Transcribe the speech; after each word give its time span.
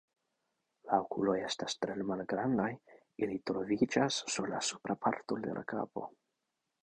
La 0.91 0.95
okuloj 1.01 1.35
estas 1.49 1.75
tre 1.83 1.97
malgrandaj, 2.11 2.69
ili 3.25 3.37
troviĝas 3.51 4.17
sur 4.37 4.49
la 4.55 4.65
supra 4.69 4.95
parto 5.07 5.37
de 5.47 5.53
la 5.59 5.65
kapo. 5.75 6.09